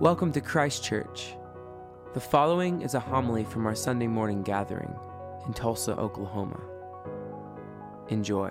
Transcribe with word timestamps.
Welcome 0.00 0.32
to 0.32 0.40
Christ 0.40 0.82
Church. 0.82 1.34
The 2.14 2.20
following 2.20 2.80
is 2.80 2.94
a 2.94 3.00
homily 3.00 3.44
from 3.44 3.66
our 3.66 3.74
Sunday 3.74 4.06
morning 4.06 4.42
gathering 4.42 4.90
in 5.44 5.52
Tulsa, 5.52 5.94
Oklahoma. 5.94 6.58
Enjoy. 8.08 8.50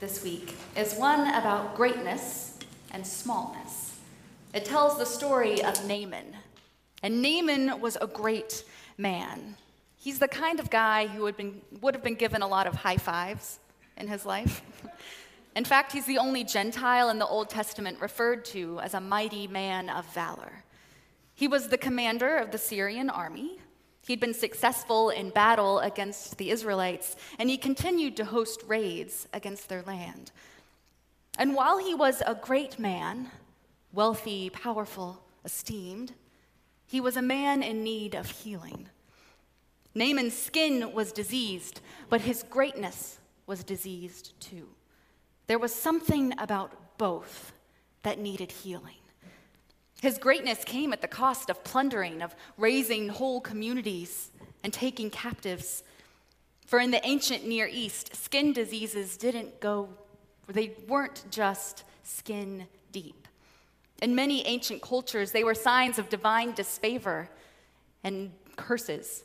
This 0.00 0.24
week 0.24 0.56
is 0.76 0.96
one 0.96 1.20
about 1.34 1.76
greatness 1.76 2.58
and 2.90 3.06
smallness. 3.06 3.96
It 4.52 4.64
tells 4.64 4.98
the 4.98 5.06
story 5.06 5.62
of 5.62 5.86
Naaman. 5.86 6.34
And 7.04 7.22
Naaman 7.22 7.80
was 7.80 7.96
a 8.00 8.08
great 8.08 8.64
man. 8.98 9.54
He's 9.98 10.18
the 10.18 10.26
kind 10.26 10.58
of 10.58 10.68
guy 10.68 11.06
who 11.06 11.22
would, 11.22 11.36
been, 11.36 11.60
would 11.80 11.94
have 11.94 12.02
been 12.02 12.16
given 12.16 12.42
a 12.42 12.48
lot 12.48 12.66
of 12.66 12.74
high 12.74 12.96
fives 12.96 13.60
in 13.96 14.08
his 14.08 14.26
life. 14.26 14.62
In 15.54 15.64
fact, 15.64 15.92
he's 15.92 16.06
the 16.06 16.18
only 16.18 16.44
Gentile 16.44 17.10
in 17.10 17.18
the 17.18 17.26
Old 17.26 17.50
Testament 17.50 18.00
referred 18.00 18.44
to 18.46 18.80
as 18.80 18.94
a 18.94 19.00
mighty 19.00 19.46
man 19.46 19.90
of 19.90 20.06
valor. 20.14 20.64
He 21.34 21.46
was 21.46 21.68
the 21.68 21.78
commander 21.78 22.36
of 22.38 22.52
the 22.52 22.58
Syrian 22.58 23.10
army. 23.10 23.58
He'd 24.06 24.20
been 24.20 24.34
successful 24.34 25.10
in 25.10 25.30
battle 25.30 25.78
against 25.80 26.38
the 26.38 26.50
Israelites, 26.50 27.16
and 27.38 27.50
he 27.50 27.56
continued 27.56 28.16
to 28.16 28.24
host 28.24 28.62
raids 28.66 29.28
against 29.32 29.68
their 29.68 29.82
land. 29.82 30.32
And 31.38 31.54
while 31.54 31.78
he 31.78 31.94
was 31.94 32.22
a 32.26 32.34
great 32.34 32.78
man, 32.78 33.30
wealthy, 33.92 34.50
powerful, 34.50 35.22
esteemed, 35.44 36.14
he 36.86 37.00
was 37.00 37.16
a 37.16 37.22
man 37.22 37.62
in 37.62 37.84
need 37.84 38.14
of 38.14 38.30
healing. 38.30 38.88
Naaman's 39.94 40.36
skin 40.36 40.92
was 40.92 41.12
diseased, 41.12 41.80
but 42.08 42.22
his 42.22 42.42
greatness 42.42 43.18
was 43.46 43.62
diseased 43.62 44.32
too. 44.40 44.68
There 45.46 45.58
was 45.58 45.74
something 45.74 46.34
about 46.38 46.98
both 46.98 47.52
that 48.02 48.18
needed 48.18 48.52
healing. 48.52 48.96
His 50.00 50.18
greatness 50.18 50.64
came 50.64 50.92
at 50.92 51.00
the 51.00 51.08
cost 51.08 51.48
of 51.48 51.62
plundering, 51.62 52.22
of 52.22 52.34
razing 52.58 53.08
whole 53.08 53.40
communities 53.40 54.30
and 54.64 54.72
taking 54.72 55.10
captives. 55.10 55.84
For 56.66 56.80
in 56.80 56.90
the 56.90 57.04
ancient 57.06 57.46
Near 57.46 57.68
East, 57.68 58.16
skin 58.16 58.52
diseases 58.52 59.16
didn't 59.16 59.60
go, 59.60 59.88
they 60.48 60.72
weren't 60.88 61.24
just 61.30 61.84
skin 62.02 62.66
deep. 62.90 63.28
In 64.00 64.14
many 64.14 64.44
ancient 64.46 64.82
cultures, 64.82 65.30
they 65.30 65.44
were 65.44 65.54
signs 65.54 65.98
of 65.98 66.08
divine 66.08 66.52
disfavor 66.52 67.28
and 68.02 68.32
curses. 68.56 69.22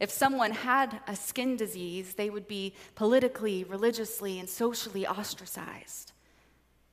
If 0.00 0.10
someone 0.10 0.52
had 0.52 0.98
a 1.06 1.14
skin 1.14 1.56
disease, 1.56 2.14
they 2.14 2.30
would 2.30 2.48
be 2.48 2.74
politically, 2.94 3.64
religiously, 3.64 4.38
and 4.38 4.48
socially 4.48 5.06
ostracized. 5.06 6.12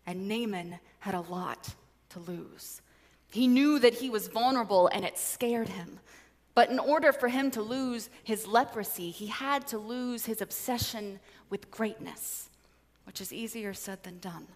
And 0.05 0.27
Naaman 0.27 0.79
had 0.99 1.15
a 1.15 1.21
lot 1.21 1.73
to 2.09 2.19
lose. 2.19 2.81
He 3.31 3.47
knew 3.47 3.79
that 3.79 3.95
he 3.95 4.09
was 4.09 4.27
vulnerable 4.27 4.89
and 4.89 5.05
it 5.05 5.17
scared 5.17 5.69
him. 5.69 5.99
But 6.53 6.69
in 6.69 6.79
order 6.79 7.13
for 7.13 7.29
him 7.29 7.49
to 7.51 7.61
lose 7.61 8.09
his 8.23 8.45
leprosy, 8.45 9.11
he 9.11 9.27
had 9.27 9.67
to 9.67 9.77
lose 9.77 10.25
his 10.25 10.41
obsession 10.41 11.19
with 11.49 11.71
greatness, 11.71 12.49
which 13.05 13.21
is 13.21 13.31
easier 13.31 13.73
said 13.73 14.03
than 14.03 14.19
done. 14.19 14.47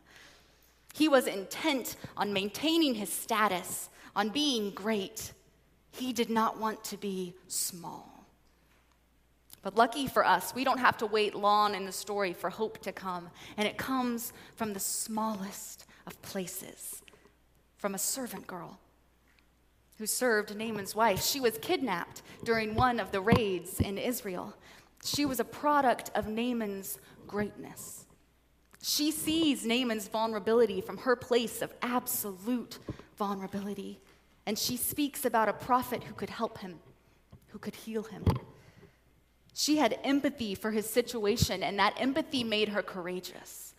He 0.93 1.07
was 1.07 1.27
intent 1.27 1.95
on 2.17 2.33
maintaining 2.33 2.95
his 2.95 3.11
status, 3.13 3.89
on 4.13 4.29
being 4.29 4.71
great. 4.71 5.31
He 5.91 6.11
did 6.11 6.29
not 6.29 6.59
want 6.59 6.83
to 6.85 6.97
be 6.97 7.33
small. 7.47 8.10
But 9.61 9.75
lucky 9.75 10.07
for 10.07 10.25
us, 10.25 10.55
we 10.55 10.63
don't 10.63 10.79
have 10.79 10.97
to 10.97 11.05
wait 11.05 11.35
long 11.35 11.75
in 11.75 11.85
the 11.85 11.91
story 11.91 12.33
for 12.33 12.49
hope 12.49 12.79
to 12.79 12.91
come. 12.91 13.29
And 13.57 13.67
it 13.67 13.77
comes 13.77 14.33
from 14.55 14.73
the 14.73 14.79
smallest 14.79 15.85
of 16.07 16.19
places 16.21 17.01
from 17.77 17.93
a 17.95 17.99
servant 17.99 18.47
girl 18.47 18.79
who 19.97 20.07
served 20.07 20.55
Naaman's 20.55 20.95
wife. 20.95 21.23
She 21.23 21.39
was 21.39 21.59
kidnapped 21.59 22.23
during 22.43 22.73
one 22.73 22.99
of 22.99 23.11
the 23.11 23.21
raids 23.21 23.79
in 23.79 23.99
Israel. 23.99 24.55
She 25.03 25.25
was 25.25 25.39
a 25.39 25.43
product 25.43 26.09
of 26.15 26.27
Naaman's 26.27 26.97
greatness. 27.27 28.05
She 28.81 29.11
sees 29.11 29.63
Naaman's 29.63 30.07
vulnerability 30.07 30.81
from 30.81 30.97
her 30.97 31.15
place 31.15 31.61
of 31.61 31.71
absolute 31.83 32.79
vulnerability. 33.15 33.99
And 34.47 34.57
she 34.57 34.75
speaks 34.75 35.23
about 35.23 35.49
a 35.49 35.53
prophet 35.53 36.03
who 36.03 36.15
could 36.15 36.31
help 36.31 36.57
him, 36.57 36.79
who 37.49 37.59
could 37.59 37.75
heal 37.75 38.03
him. 38.03 38.23
She 39.53 39.77
had 39.77 39.99
empathy 40.03 40.55
for 40.55 40.71
his 40.71 40.89
situation, 40.89 41.63
and 41.63 41.77
that 41.79 41.95
empathy 41.99 42.43
made 42.43 42.69
her 42.69 42.81
courageous. 42.81 43.73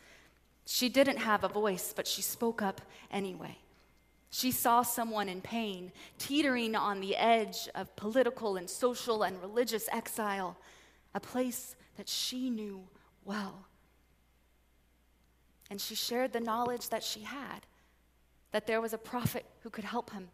She 0.66 0.88
didn't 0.88 1.18
have 1.18 1.44
a 1.44 1.48
voice, 1.48 1.92
but 1.94 2.06
she 2.06 2.22
spoke 2.22 2.62
up 2.62 2.80
anyway. 3.10 3.58
She 4.30 4.50
saw 4.50 4.82
someone 4.82 5.28
in 5.28 5.40
pain, 5.40 5.92
teetering 6.18 6.74
on 6.74 7.00
the 7.00 7.16
edge 7.16 7.68
of 7.74 7.94
political 7.96 8.56
and 8.56 8.68
social 8.68 9.22
and 9.22 9.40
religious 9.42 9.88
exile, 9.92 10.56
a 11.14 11.20
place 11.20 11.74
that 11.96 12.08
she 12.08 12.48
knew 12.48 12.88
well. 13.24 13.66
And 15.70 15.80
she 15.80 15.94
shared 15.94 16.32
the 16.32 16.40
knowledge 16.40 16.88
that 16.90 17.02
she 17.02 17.20
had 17.20 17.66
that 18.52 18.66
there 18.66 18.80
was 18.80 18.92
a 18.92 18.98
prophet 18.98 19.44
who 19.62 19.70
could 19.70 19.84
help 19.84 20.10
him. 20.10 20.28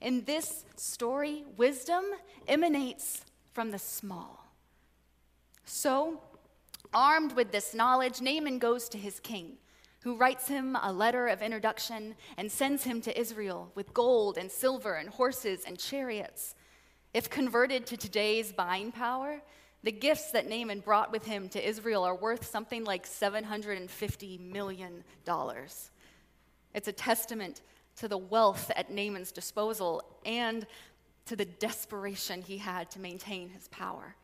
In 0.00 0.24
this 0.24 0.64
story, 0.76 1.44
wisdom 1.56 2.04
emanates 2.46 3.22
from 3.52 3.70
the 3.70 3.78
small. 3.78 4.46
So, 5.64 6.20
armed 6.92 7.32
with 7.32 7.52
this 7.52 7.74
knowledge, 7.74 8.20
Naaman 8.20 8.58
goes 8.58 8.88
to 8.90 8.98
his 8.98 9.20
king, 9.20 9.58
who 10.00 10.16
writes 10.16 10.48
him 10.48 10.76
a 10.80 10.92
letter 10.92 11.28
of 11.28 11.42
introduction 11.42 12.14
and 12.36 12.50
sends 12.50 12.84
him 12.84 13.00
to 13.02 13.20
Israel 13.20 13.70
with 13.74 13.92
gold 13.92 14.38
and 14.38 14.50
silver 14.50 14.94
and 14.94 15.08
horses 15.08 15.64
and 15.66 15.78
chariots. 15.78 16.54
If 17.12 17.30
converted 17.30 17.86
to 17.86 17.96
today's 17.96 18.52
buying 18.52 18.92
power, 18.92 19.40
the 19.82 19.92
gifts 19.92 20.32
that 20.32 20.48
Naaman 20.48 20.80
brought 20.80 21.12
with 21.12 21.24
him 21.24 21.48
to 21.50 21.68
Israel 21.68 22.04
are 22.04 22.14
worth 22.14 22.46
something 22.46 22.84
like 22.84 23.06
$750 23.06 24.40
million. 24.40 25.04
It's 26.74 26.88
a 26.88 26.92
testament 26.92 27.62
to 27.96 28.08
the 28.08 28.18
wealth 28.18 28.70
at 28.76 28.90
Naaman's 28.90 29.32
disposal 29.32 30.02
and 30.24 30.66
to 31.28 31.36
the 31.36 31.44
desperation 31.44 32.42
he 32.42 32.58
had 32.58 32.90
to 32.90 33.00
maintain 33.00 33.50
his 33.50 33.68
power. 33.68 34.16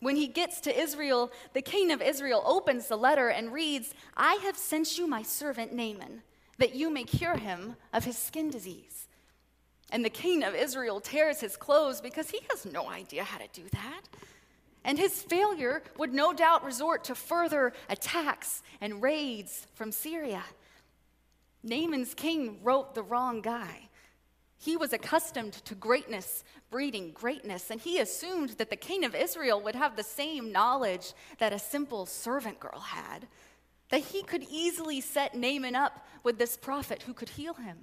When 0.00 0.16
he 0.16 0.26
gets 0.26 0.60
to 0.62 0.78
Israel, 0.78 1.32
the 1.52 1.62
king 1.62 1.90
of 1.90 2.02
Israel 2.02 2.42
opens 2.44 2.88
the 2.88 2.96
letter 2.96 3.28
and 3.28 3.52
reads, 3.52 3.94
I 4.16 4.34
have 4.44 4.56
sent 4.56 4.98
you 4.98 5.06
my 5.06 5.22
servant 5.22 5.72
Naaman, 5.72 6.22
that 6.58 6.74
you 6.74 6.90
may 6.90 7.04
cure 7.04 7.36
him 7.36 7.76
of 7.92 8.04
his 8.04 8.18
skin 8.18 8.50
disease. 8.50 9.08
And 9.90 10.04
the 10.04 10.10
king 10.10 10.42
of 10.42 10.54
Israel 10.54 11.00
tears 11.00 11.40
his 11.40 11.56
clothes 11.56 12.00
because 12.00 12.30
he 12.30 12.40
has 12.50 12.66
no 12.66 12.88
idea 12.88 13.24
how 13.24 13.38
to 13.38 13.48
do 13.52 13.62
that. 13.72 14.02
And 14.84 14.98
his 14.98 15.22
failure 15.22 15.82
would 15.96 16.12
no 16.12 16.32
doubt 16.32 16.64
resort 16.64 17.04
to 17.04 17.14
further 17.14 17.72
attacks 17.88 18.62
and 18.80 19.02
raids 19.02 19.66
from 19.74 19.90
Syria. 19.90 20.42
Naaman's 21.62 22.14
king 22.14 22.58
wrote 22.62 22.94
the 22.94 23.02
wrong 23.02 23.40
guy. 23.40 23.88
He 24.64 24.78
was 24.78 24.94
accustomed 24.94 25.52
to 25.66 25.74
greatness 25.74 26.42
breeding 26.70 27.12
greatness, 27.12 27.70
and 27.70 27.78
he 27.78 27.98
assumed 27.98 28.48
that 28.56 28.70
the 28.70 28.76
king 28.76 29.04
of 29.04 29.14
Israel 29.14 29.60
would 29.60 29.74
have 29.74 29.94
the 29.94 30.02
same 30.02 30.50
knowledge 30.50 31.12
that 31.36 31.52
a 31.52 31.58
simple 31.58 32.06
servant 32.06 32.58
girl 32.60 32.80
had, 32.80 33.28
that 33.90 34.00
he 34.00 34.22
could 34.22 34.42
easily 34.50 35.02
set 35.02 35.34
Naaman 35.34 35.76
up 35.76 36.06
with 36.22 36.38
this 36.38 36.56
prophet 36.56 37.02
who 37.02 37.12
could 37.12 37.28
heal 37.28 37.52
him. 37.52 37.76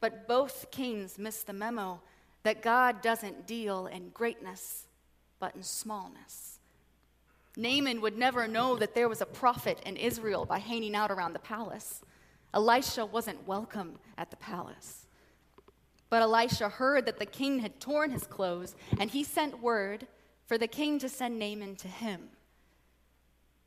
But 0.00 0.26
both 0.26 0.70
kings 0.70 1.18
missed 1.18 1.46
the 1.46 1.52
memo 1.52 2.00
that 2.44 2.62
God 2.62 3.02
doesn't 3.02 3.46
deal 3.46 3.88
in 3.88 4.08
greatness, 4.08 4.86
but 5.38 5.54
in 5.54 5.62
smallness. 5.62 6.60
Naaman 7.58 8.00
would 8.00 8.16
never 8.16 8.48
know 8.48 8.74
that 8.76 8.94
there 8.94 9.08
was 9.10 9.20
a 9.20 9.26
prophet 9.26 9.82
in 9.84 9.98
Israel 9.98 10.46
by 10.46 10.60
hanging 10.60 10.96
out 10.96 11.10
around 11.10 11.34
the 11.34 11.40
palace. 11.40 12.00
Elisha 12.54 13.04
wasn't 13.04 13.46
welcome 13.46 13.98
at 14.16 14.30
the 14.30 14.36
palace. 14.38 15.04
But 16.10 16.22
Elisha 16.22 16.68
heard 16.68 17.06
that 17.06 17.18
the 17.18 17.26
king 17.26 17.58
had 17.58 17.80
torn 17.80 18.10
his 18.10 18.26
clothes, 18.26 18.74
and 18.98 19.10
he 19.10 19.24
sent 19.24 19.62
word 19.62 20.06
for 20.46 20.56
the 20.56 20.66
king 20.66 20.98
to 21.00 21.08
send 21.08 21.38
Naaman 21.38 21.76
to 21.76 21.88
him. 21.88 22.30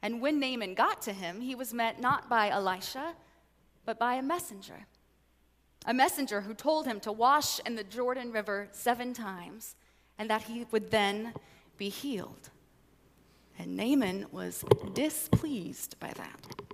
And 0.02 0.22
when 0.22 0.40
Naaman 0.40 0.74
got 0.74 1.02
to 1.04 1.14
him, 1.14 1.42
he 1.42 1.54
was 1.54 1.74
met 1.74 2.02
not 2.02 2.28
by 2.28 2.50
Elisha, 2.50 3.14
but 3.86 4.00
by 4.00 4.16
a 4.16 4.24
messenger. 4.24 4.88
A 5.86 5.94
messenger 5.94 6.42
who 6.42 6.54
told 6.54 6.88
him 6.88 7.00
to 7.02 7.12
wash 7.12 7.60
in 7.60 7.76
the 7.76 7.84
Jordan 7.84 8.32
River 8.32 8.68
seven 8.72 9.14
times, 9.14 9.76
and 10.18 10.30
that 10.30 10.44
he 10.44 10.66
would 10.72 10.90
then 10.90 11.34
be 11.78 11.90
healed. 11.90 12.50
And 13.60 13.78
Naaman 13.78 14.26
was 14.32 14.64
displeased 14.94 16.00
by 16.00 16.14
that. 16.14 16.72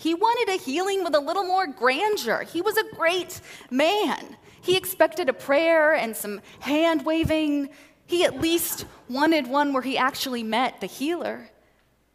He 0.00 0.14
wanted 0.14 0.54
a 0.54 0.58
healing 0.58 1.04
with 1.04 1.14
a 1.14 1.20
little 1.20 1.44
more 1.44 1.66
grandeur. 1.66 2.44
He 2.44 2.62
was 2.62 2.76
a 2.76 2.94
great 2.94 3.40
man. 3.70 4.36
He 4.60 4.76
expected 4.76 5.28
a 5.28 5.32
prayer 5.32 5.94
and 5.94 6.16
some 6.16 6.40
hand 6.60 7.04
waving. 7.04 7.70
He 8.06 8.24
at 8.24 8.40
least 8.40 8.86
wanted 9.08 9.46
one 9.46 9.72
where 9.72 9.82
he 9.82 9.96
actually 9.98 10.42
met 10.42 10.80
the 10.80 10.86
healer. 10.86 11.50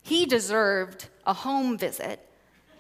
He 0.01 0.25
deserved 0.25 1.10
a 1.25 1.34
home 1.34 1.78
visit, 1.78 2.19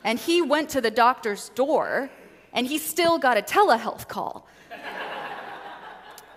and 0.03 0.19
he 0.19 0.41
went 0.41 0.69
to 0.69 0.81
the 0.81 0.91
doctor's 0.91 1.49
door, 1.49 2.09
and 2.51 2.67
he 2.67 2.77
still 2.77 3.17
got 3.17 3.37
a 3.37 3.41
telehealth 3.41 4.07
call. 4.07 4.47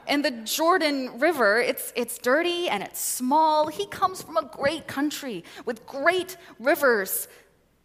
and 0.06 0.24
the 0.24 0.30
Jordan 0.30 1.18
River, 1.18 1.58
it's, 1.58 1.92
it's 1.96 2.18
dirty 2.18 2.68
and 2.68 2.82
it's 2.82 3.00
small. 3.00 3.66
He 3.66 3.86
comes 3.86 4.22
from 4.22 4.36
a 4.36 4.44
great 4.44 4.86
country 4.86 5.44
with 5.64 5.84
great 5.86 6.36
rivers. 6.60 7.26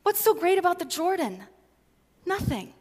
What's 0.03 0.19
so 0.19 0.33
great 0.33 0.59
about 0.59 0.77
the 0.77 0.85
Jordan? 0.85 1.43
Nothing. 2.25 2.73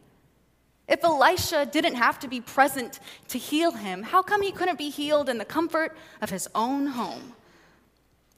If 0.87 1.03
Elisha 1.03 1.65
didn't 1.65 1.95
have 1.95 2.19
to 2.19 2.27
be 2.27 2.41
present 2.41 2.99
to 3.29 3.37
heal 3.37 3.71
him, 3.71 4.03
how 4.03 4.21
come 4.21 4.41
he 4.41 4.51
couldn't 4.51 4.77
be 4.77 4.89
healed 4.89 5.29
in 5.29 5.37
the 5.37 5.45
comfort 5.45 5.95
of 6.21 6.29
his 6.29 6.47
own 6.53 6.87
home? 6.87 7.33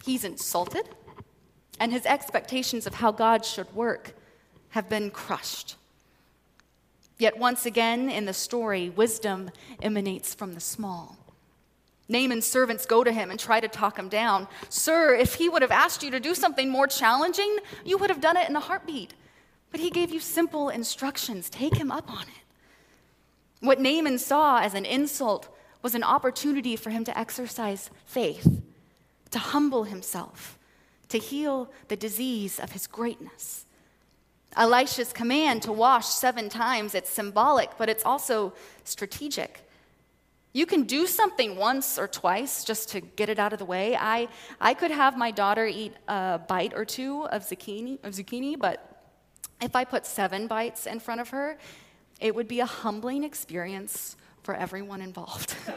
He's 0.04 0.24
insulted, 0.24 0.88
and 1.80 1.92
his 1.92 2.06
expectations 2.06 2.86
of 2.86 2.96
how 2.96 3.12
God 3.12 3.46
should 3.46 3.74
work 3.74 4.14
have 4.70 4.90
been 4.90 5.10
crushed. 5.10 5.76
Yet 7.18 7.38
once 7.38 7.66
again 7.66 8.10
in 8.10 8.26
the 8.26 8.34
story, 8.34 8.90
wisdom 8.90 9.52
emanates 9.82 10.34
from 10.34 10.54
the 10.54 10.60
small. 10.60 11.18
Naaman's 12.10 12.46
servants 12.46 12.86
go 12.86 13.04
to 13.04 13.12
him 13.12 13.32
and 13.32 13.40
try 13.40 13.60
to 13.60 13.68
talk 13.68 13.98
him 13.98 14.10
down. 14.10 14.48
Sir, 14.70 15.16
if 15.16 15.36
he 15.36 15.48
would 15.48 15.62
have 15.62 15.72
asked 15.72 16.04
you 16.04 16.12
to 16.12 16.20
do 16.20 16.36
something 16.36 16.70
more 16.70 16.86
challenging, 16.86 17.58
you 17.86 17.98
would 17.98 18.10
have 18.10 18.20
done 18.20 18.36
it 18.36 18.50
in 18.50 18.56
a 18.56 18.60
heartbeat. 18.60 19.14
But 19.74 19.80
he 19.82 19.90
gave 19.90 20.14
you 20.14 20.20
simple 20.20 20.70
instructions. 20.70 21.50
Take 21.50 21.76
him 21.76 21.92
up 21.92 22.10
on 22.10 22.22
it. 22.22 22.44
What 23.60 23.82
Naaman 23.82 24.20
saw 24.20 24.60
as 24.60 24.76
an 24.76 24.86
insult 24.86 25.50
was 25.82 25.96
an 25.96 26.04
opportunity 26.04 26.76
for 26.76 26.92
him 26.92 27.04
to 27.06 27.18
exercise 27.18 27.90
faith, 28.06 28.62
to 29.32 29.40
humble 29.40 29.86
himself, 29.86 30.60
to 31.10 31.18
heal 31.18 31.72
the 31.88 31.96
disease 31.96 32.60
of 32.60 32.74
his 32.74 32.86
greatness. 32.86 33.66
Elisha's 34.56 35.12
command 35.12 35.64
to 35.64 35.72
wash 35.72 36.06
seven 36.06 36.50
times, 36.50 36.94
it's 36.94 37.10
symbolic, 37.10 37.72
but 37.80 37.90
it's 37.90 38.06
also 38.06 38.54
strategic. 38.84 39.68
You 40.54 40.68
can 40.68 40.84
do 40.84 41.08
something 41.08 41.56
once 41.56 41.98
or 41.98 42.08
twice 42.08 42.64
just 42.64 42.90
to 42.90 43.02
get 43.02 43.28
it 43.28 43.40
out 43.40 43.54
of 43.54 43.60
the 43.60 43.66
way. 43.66 43.98
I, 44.00 44.28
I 44.62 44.76
could 44.76 44.92
have 44.92 45.18
my 45.18 45.32
daughter 45.32 45.66
eat 45.66 45.94
a 46.08 46.40
bite 46.48 46.74
or 46.76 46.86
two 46.86 47.26
of 47.30 47.42
zucchini, 47.42 47.98
of 48.04 48.14
zucchini, 48.14 48.60
but 48.60 48.93
if 49.64 49.76
I 49.76 49.86
put 49.86 50.06
seven 50.06 50.48
bites 50.48 50.86
in 50.86 51.00
front 51.00 51.22
of 51.22 51.30
her, 51.30 51.58
it 52.20 52.36
would 52.36 52.48
be 52.48 52.60
a 52.60 52.66
humbling 52.66 53.24
experience 53.24 54.16
for 54.44 54.56
everyone 54.56 55.02
involved. 55.02 55.56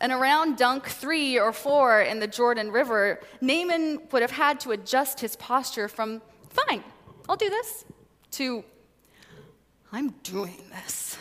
and 0.00 0.12
around 0.12 0.58
dunk 0.58 0.86
three 0.86 1.38
or 1.38 1.52
four 1.52 2.02
in 2.02 2.20
the 2.20 2.26
Jordan 2.26 2.70
River, 2.70 3.20
Naaman 3.40 4.00
would 4.12 4.22
have 4.22 4.30
had 4.30 4.60
to 4.60 4.72
adjust 4.72 5.20
his 5.20 5.36
posture 5.36 5.88
from, 5.88 6.20
fine, 6.50 6.84
I'll 7.28 7.36
do 7.36 7.48
this, 7.48 7.84
to, 8.32 8.64
I'm 9.90 10.10
doing 10.22 10.62
this. 10.70 11.16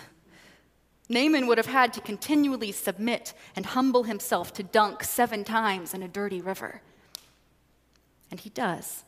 Naaman 1.10 1.48
would 1.48 1.58
have 1.58 1.68
had 1.68 1.94
to 1.94 2.02
continually 2.02 2.72
submit 2.72 3.34
and 3.56 3.66
humble 3.66 4.04
himself 4.04 4.54
to 4.54 4.64
dunk 4.64 5.04
seven 5.04 5.44
times 5.44 5.94
in 5.94 6.02
a 6.02 6.08
dirty 6.08 6.42
river. 6.42 6.82
And 8.32 8.40
he 8.40 8.50
does. 8.50 9.04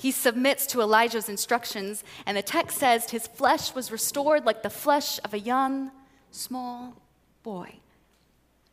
He 0.00 0.12
submits 0.12 0.66
to 0.68 0.80
Elijah's 0.80 1.28
instructions, 1.28 2.04
and 2.24 2.34
the 2.34 2.40
text 2.40 2.78
says 2.78 3.10
his 3.10 3.26
flesh 3.26 3.74
was 3.74 3.92
restored 3.92 4.46
like 4.46 4.62
the 4.62 4.70
flesh 4.70 5.20
of 5.26 5.34
a 5.34 5.38
young, 5.38 5.90
small 6.30 6.96
boy, 7.42 7.80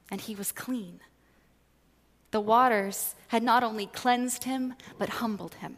and 0.10 0.22
he 0.22 0.36
was 0.36 0.54
clean. 0.54 1.02
The 2.32 2.40
waters 2.40 3.14
had 3.28 3.44
not 3.44 3.62
only 3.62 3.88
cleansed 3.88 4.46
him, 4.46 4.76
but 4.98 5.10
humbled 5.10 5.56
him. 5.56 5.76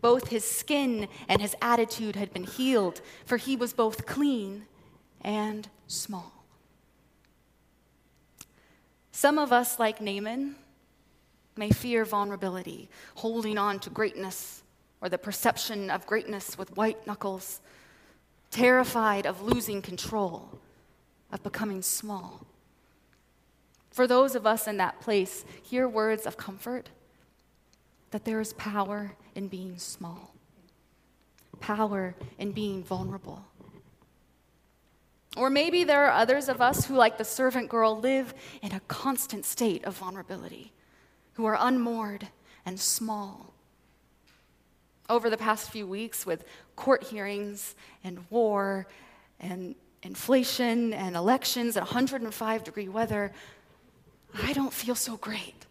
Both 0.00 0.28
his 0.28 0.48
skin 0.48 1.08
and 1.28 1.42
his 1.42 1.56
attitude 1.60 2.14
had 2.14 2.32
been 2.32 2.44
healed, 2.44 3.00
for 3.26 3.36
he 3.36 3.56
was 3.56 3.72
both 3.72 4.06
clean 4.06 4.66
and 5.22 5.68
small. 5.88 6.44
Some 9.10 9.40
of 9.40 9.52
us, 9.52 9.80
like 9.80 10.00
Naaman, 10.00 10.54
may 11.56 11.70
fear 11.70 12.04
vulnerability, 12.04 12.88
holding 13.16 13.58
on 13.58 13.80
to 13.80 13.90
greatness 13.90 14.62
or 15.00 15.08
the 15.08 15.18
perception 15.18 15.90
of 15.90 16.06
greatness 16.06 16.58
with 16.58 16.76
white 16.76 17.06
knuckles, 17.06 17.60
terrified 18.50 19.26
of 19.26 19.42
losing 19.42 19.82
control, 19.82 20.58
of 21.30 21.42
becoming 21.42 21.82
small. 21.82 22.46
For 23.90 24.06
those 24.06 24.34
of 24.34 24.46
us 24.46 24.66
in 24.66 24.76
that 24.78 25.00
place, 25.00 25.44
hear 25.62 25.88
words 25.88 26.26
of 26.26 26.36
comfort 26.36 26.90
that 28.10 28.24
there 28.24 28.40
is 28.40 28.52
power 28.54 29.12
in 29.34 29.48
being 29.48 29.76
small, 29.78 30.34
power 31.60 32.14
in 32.38 32.52
being 32.52 32.82
vulnerable. 32.82 33.44
Or 35.36 35.50
maybe 35.50 35.84
there 35.84 36.06
are 36.06 36.12
others 36.12 36.48
of 36.48 36.60
us 36.60 36.86
who, 36.86 36.94
like 36.94 37.18
the 37.18 37.24
servant 37.24 37.68
girl, 37.68 37.98
live 38.00 38.34
in 38.62 38.72
a 38.72 38.80
constant 38.88 39.44
state 39.44 39.84
of 39.84 39.98
vulnerability, 39.98 40.72
who 41.34 41.44
are 41.44 41.56
unmoored 41.60 42.28
and 42.64 42.80
small 42.80 43.52
over 45.08 45.30
the 45.30 45.36
past 45.36 45.70
few 45.70 45.86
weeks 45.86 46.26
with 46.26 46.44
court 46.76 47.04
hearings 47.04 47.74
and 48.04 48.24
war 48.30 48.86
and 49.40 49.74
inflation 50.02 50.92
and 50.92 51.16
elections 51.16 51.76
and 51.76 51.84
105 51.84 52.64
degree 52.64 52.88
weather, 52.88 53.32
I 54.42 54.52
don't 54.52 54.72
feel 54.72 54.94
so 54.94 55.16
great. 55.16 55.66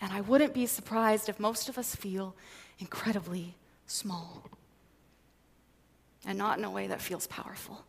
And 0.00 0.12
I 0.12 0.20
wouldn't 0.20 0.54
be 0.54 0.66
surprised 0.66 1.28
if 1.28 1.40
most 1.40 1.68
of 1.68 1.78
us 1.78 1.94
feel 1.94 2.34
incredibly 2.78 3.54
small. 3.86 4.44
And 6.26 6.38
not 6.38 6.58
in 6.58 6.64
a 6.64 6.70
way 6.70 6.86
that 6.88 7.00
feels 7.00 7.26
powerful. 7.26 7.84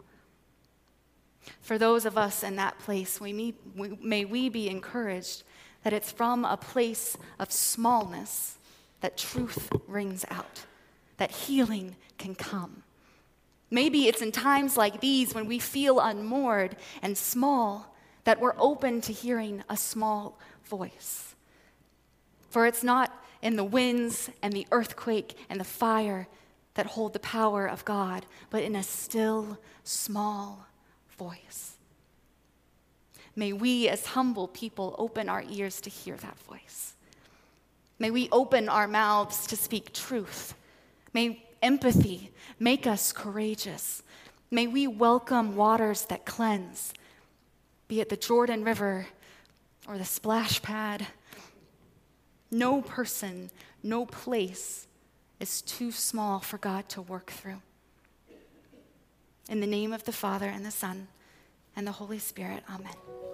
For 1.62 1.78
those 1.78 2.06
of 2.06 2.18
us 2.18 2.44
in 2.44 2.58
that 2.58 2.78
place, 2.80 3.20
we 3.20 3.34
may, 3.34 3.54
we, 3.76 3.98
may 4.02 4.26
we 4.26 4.50
be 4.50 4.70
encouraged 4.70 5.44
that 5.84 5.94
it's 5.94 6.12
from 6.12 6.46
a 6.46 6.58
place 6.58 7.18
of 7.40 7.52
smallness 7.52 8.58
that 9.02 9.18
truth 9.18 9.70
rings 9.88 10.26
out, 10.30 10.66
that 11.18 11.32
healing 11.32 11.96
can 12.18 12.36
come. 12.36 12.84
Maybe 13.70 14.08
it's 14.08 14.22
in 14.22 14.32
times 14.32 14.78
like 14.78 15.02
these 15.02 15.36
when 15.36 15.46
we 15.46 15.60
feel 15.60 16.00
unmoored 16.00 16.78
and 17.02 17.18
small 17.18 17.94
that 18.24 18.40
we're 18.40 18.56
open 18.58 19.02
to 19.02 19.14
hearing 19.14 19.64
a 19.70 19.78
small 19.78 20.40
voice. 20.66 21.36
For 22.50 22.66
it's 22.66 22.84
not 22.84 23.24
in 23.42 23.56
the 23.56 23.64
winds 23.64 24.30
and 24.42 24.54
the 24.54 24.68
earthquake 24.72 25.38
and 25.50 25.60
the 25.60 25.66
fire 25.66 26.28
that 26.76 26.88
hold 26.88 27.14
the 27.14 27.20
power 27.20 27.66
of 27.68 27.86
God, 27.86 28.26
but 28.50 28.64
in 28.64 28.76
a 28.76 28.84
still, 28.84 29.58
small 29.84 30.68
voice. 31.18 31.74
May 33.36 33.54
we, 33.54 33.88
as 33.88 34.08
humble 34.08 34.48
people, 34.48 34.96
open 34.98 35.30
our 35.30 35.44
ears 35.50 35.82
to 35.82 35.90
hear 35.90 36.16
that 36.18 36.40
voice. 36.40 36.96
May 38.00 38.12
we 38.12 38.30
open 38.32 38.70
our 38.70 38.88
mouths 38.88 39.48
to 39.48 39.56
speak 39.56 39.94
truth. 39.94 40.54
May 41.14 41.44
empathy 41.62 42.32
make 42.60 42.86
us 42.86 43.12
courageous. 43.12 44.04
May 44.52 44.68
we 44.68 44.88
welcome 44.88 45.56
waters 45.56 46.06
that 46.06 46.26
cleanse, 46.26 46.94
be 47.88 48.00
it 48.00 48.10
the 48.10 48.18
Jordan 48.18 48.64
River 48.64 49.08
or 49.88 49.98
the 49.98 50.06
splash 50.06 50.62
pad. 50.62 51.08
No 52.52 52.82
person, 52.82 53.52
no 53.84 54.06
place 54.06 54.88
is 55.40 55.62
too 55.62 55.92
small 55.92 56.40
for 56.40 56.58
God 56.58 56.88
to 56.90 57.02
work 57.02 57.32
through. 57.32 57.62
In 59.50 59.60
the 59.60 59.68
name 59.68 59.94
of 59.94 60.04
the 60.04 60.12
Father, 60.12 60.48
and 60.48 60.66
the 60.66 60.72
Son, 60.72 61.08
and 61.76 61.88
the 61.88 61.92
Holy 61.92 62.20
Spirit, 62.20 62.64
amen. 62.70 63.27